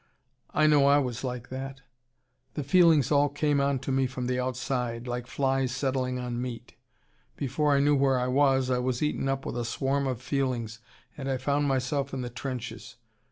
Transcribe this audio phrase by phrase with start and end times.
[0.51, 1.83] I know I was like that.
[2.55, 6.73] The feelings all came on to me from the outside: like flies settling on meat.
[7.35, 10.79] Before I knew where I was I was eaten up with a swarm of feelings,
[11.15, 12.95] and I found myself in the trenches.